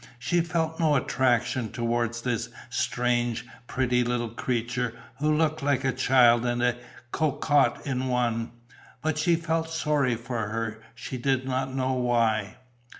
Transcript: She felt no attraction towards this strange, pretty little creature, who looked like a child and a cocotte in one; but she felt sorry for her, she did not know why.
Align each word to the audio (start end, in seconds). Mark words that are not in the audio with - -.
She 0.17 0.41
felt 0.41 0.79
no 0.79 0.95
attraction 0.95 1.69
towards 1.71 2.23
this 2.23 2.49
strange, 2.71 3.45
pretty 3.67 4.03
little 4.03 4.29
creature, 4.31 4.97
who 5.19 5.31
looked 5.31 5.61
like 5.61 5.83
a 5.83 5.91
child 5.91 6.43
and 6.43 6.63
a 6.63 6.75
cocotte 7.11 7.85
in 7.85 8.07
one; 8.07 8.49
but 9.03 9.19
she 9.19 9.35
felt 9.35 9.69
sorry 9.69 10.15
for 10.15 10.47
her, 10.47 10.81
she 10.95 11.19
did 11.19 11.45
not 11.45 11.75
know 11.75 11.93
why. 11.93 12.55